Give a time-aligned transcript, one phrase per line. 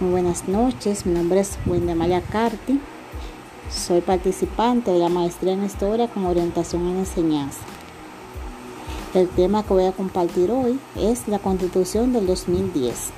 [0.00, 2.80] Muy buenas noches, mi nombre es Wendy Maya Carti.
[3.68, 7.58] Soy participante de la maestría en historia con orientación en enseñanza.
[9.12, 13.08] El tema que voy a compartir hoy es la Constitución del 2010.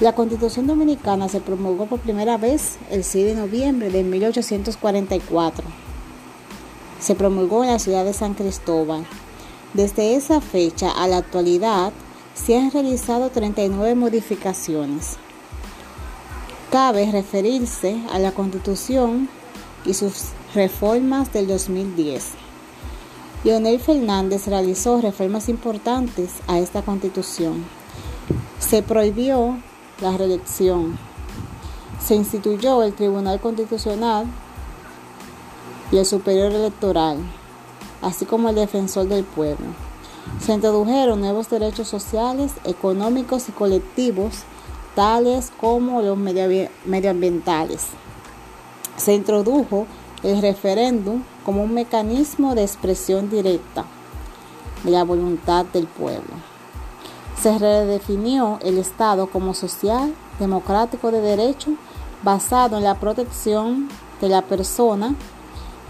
[0.00, 5.62] La Constitución Dominicana se promulgó por primera vez el 6 de noviembre de 1844.
[7.00, 9.04] Se promulgó en la ciudad de San Cristóbal.
[9.74, 11.92] Desde esa fecha a la actualidad
[12.34, 15.18] se han realizado 39 modificaciones
[16.70, 19.28] cabe referirse a la Constitución
[19.84, 22.32] y sus reformas del 2010.
[23.44, 27.64] Leonel Fernández realizó reformas importantes a esta Constitución.
[28.58, 29.58] Se prohibió
[30.00, 30.98] la reelección.
[32.04, 34.26] Se instituyó el Tribunal Constitucional
[35.92, 37.18] y el Superior Electoral,
[38.02, 39.66] así como el Defensor del Pueblo.
[40.44, 44.42] Se introdujeron nuevos derechos sociales, económicos y colectivos
[45.60, 47.88] como los medioambientales.
[48.96, 49.86] Se introdujo
[50.22, 53.84] el referéndum como un mecanismo de expresión directa
[54.84, 56.34] de la voluntad del pueblo.
[57.40, 61.72] Se redefinió el Estado como social, democrático de derecho,
[62.22, 63.90] basado en la protección
[64.22, 65.14] de la persona,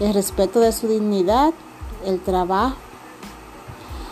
[0.01, 1.53] el respeto de su dignidad,
[2.05, 2.75] el trabajo.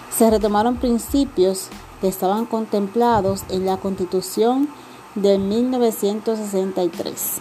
[0.09, 1.67] Se retomaron principios
[1.99, 4.69] que estaban contemplados en la Constitución
[5.15, 7.37] de 1963.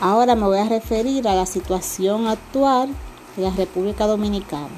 [0.00, 2.94] Ahora me voy a referir a la situación actual
[3.36, 4.68] de la República Dominicana.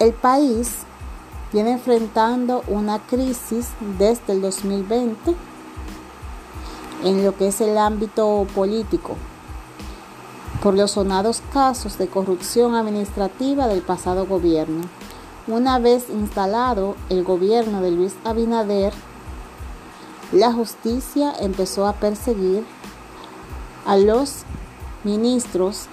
[0.00, 0.78] El país
[1.52, 5.36] viene enfrentando una crisis desde el 2020
[7.04, 9.16] en lo que es el ámbito político
[10.62, 14.82] por los sonados casos de corrupción administrativa del pasado gobierno
[15.46, 18.92] una vez instalado el gobierno de Luis Abinader,
[20.32, 22.64] la justicia empezó a perseguir
[23.84, 24.42] a los
[25.04, 25.86] ministros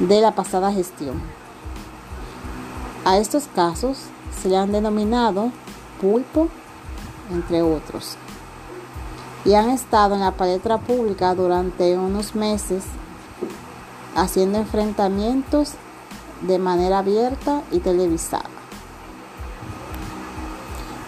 [0.00, 1.20] de la pasada gestión.
[3.04, 3.98] A estos casos
[4.42, 5.52] se le han denominado
[6.00, 6.48] pulpo,
[7.30, 8.16] entre otros,
[9.44, 12.84] y han estado en la palestra pública durante unos meses
[14.16, 15.74] haciendo enfrentamientos
[16.46, 18.50] de manera abierta y televisada.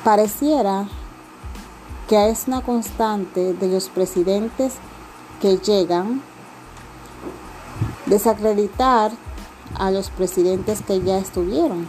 [0.05, 0.87] Pareciera
[2.09, 4.75] que es una constante de los presidentes
[5.41, 6.23] que llegan
[8.07, 9.11] desacreditar
[9.79, 11.87] a los presidentes que ya estuvieron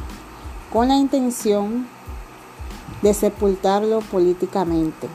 [0.74, 1.88] con la intención
[3.02, 5.08] de sepultarlo políticamente.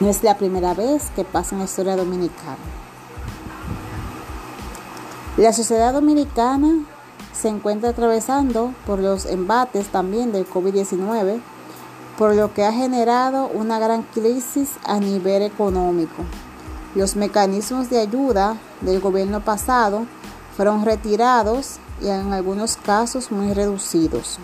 [0.00, 2.56] No es la primera vez que pasa en la historia dominicana.
[5.36, 6.84] La sociedad dominicana
[7.32, 11.40] se encuentra atravesando por los embates también del COVID-19,
[12.18, 16.22] por lo que ha generado una gran crisis a nivel económico.
[16.94, 20.06] Los mecanismos de ayuda del gobierno pasado
[20.54, 24.38] fueron retirados y en algunos casos muy reducidos.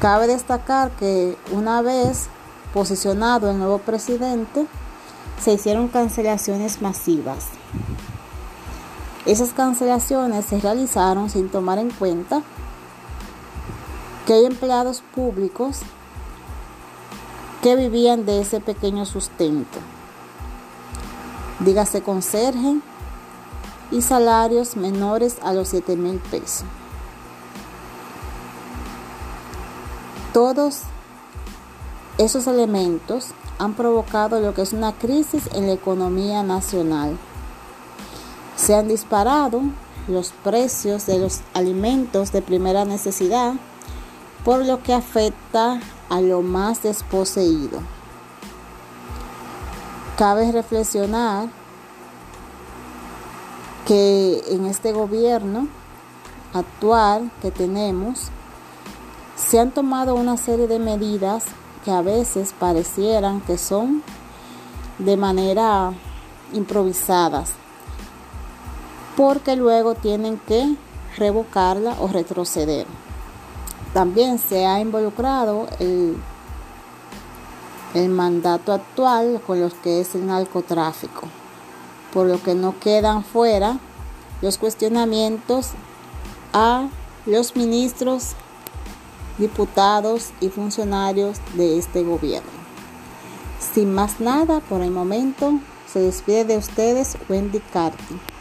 [0.00, 2.28] Cabe destacar que una vez
[2.72, 4.66] posicionado el nuevo presidente,
[5.42, 7.48] se hicieron cancelaciones masivas.
[9.24, 12.42] Esas cancelaciones se realizaron sin tomar en cuenta
[14.26, 15.80] que hay empleados públicos
[17.62, 19.78] que vivían de ese pequeño sustento.
[21.60, 22.80] Dígase conserje
[23.92, 26.64] y salarios menores a los 7 mil pesos.
[30.32, 30.80] Todos
[32.18, 33.28] esos elementos
[33.58, 37.16] han provocado lo que es una crisis en la economía nacional.
[38.64, 39.60] Se han disparado
[40.06, 43.54] los precios de los alimentos de primera necesidad,
[44.44, 47.80] por lo que afecta a lo más desposeído.
[50.16, 51.48] Cabe reflexionar
[53.84, 55.66] que en este gobierno
[56.54, 58.28] actual que tenemos
[59.34, 61.46] se han tomado una serie de medidas
[61.84, 64.04] que a veces parecieran que son
[65.00, 65.92] de manera
[66.52, 67.54] improvisadas
[69.22, 70.74] porque luego tienen que
[71.16, 72.88] revocarla o retroceder.
[73.94, 76.18] También se ha involucrado el,
[78.08, 81.28] mandato actual con lo que es el narcotráfico,
[82.12, 83.78] por lo que no quedan fuera
[84.40, 85.70] los cuestionamientos
[86.52, 86.88] a
[87.24, 88.32] los ministros,
[89.38, 92.50] diputados y funcionarios de este gobierno.
[93.72, 98.31] Sin más nada, por el momento, se despide de ustedes Wendy Carty.